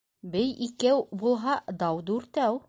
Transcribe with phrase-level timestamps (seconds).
[0.35, 2.59] Бей икәү булһа, дау дүртәү.